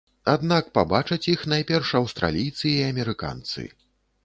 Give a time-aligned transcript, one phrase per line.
[0.35, 3.71] Аднак пабачаць іх найперш аўстралійцы і амерыканцы.